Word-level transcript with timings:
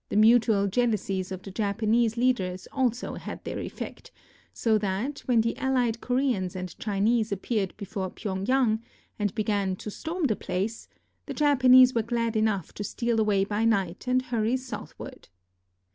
The 0.09 0.15
mutual 0.17 0.65
jealousies 0.65 1.31
of 1.31 1.43
the 1.43 1.51
Japanese 1.51 2.17
leaders 2.17 2.67
also 2.71 3.13
had 3.13 3.43
their 3.43 3.59
effect, 3.59 4.09
so 4.51 4.79
that 4.79 5.19
when 5.27 5.41
the 5.41 5.55
allied 5.57 6.01
Koreans 6.01 6.55
and 6.55 6.75
Chinese 6.79 7.31
appeared 7.31 7.77
before 7.77 8.09
Pyeng 8.09 8.47
yang 8.47 8.81
and 9.19 9.35
began 9.35 9.75
to 9.75 9.91
storm 9.91 10.23
the 10.23 10.35
place, 10.35 10.87
the 11.27 11.35
Japanese 11.35 11.93
were 11.93 12.01
glad 12.01 12.35
enough 12.35 12.73
to 12.73 12.83
steal 12.83 13.19
away 13.19 13.43
by 13.45 13.63
night 13.63 14.07
and 14.07 14.23
hurry 14.23 14.57
southward. 14.57 15.27